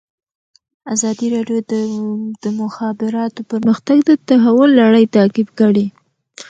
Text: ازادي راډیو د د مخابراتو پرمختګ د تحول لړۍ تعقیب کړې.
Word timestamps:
ازادي 0.93 1.27
راډیو 1.35 1.59
د 1.71 1.73
د 2.43 2.45
مخابراتو 2.61 3.41
پرمختګ 3.51 3.97
د 4.09 4.11
تحول 4.27 4.69
لړۍ 4.81 5.05
تعقیب 5.15 5.47
کړې. 5.59 5.85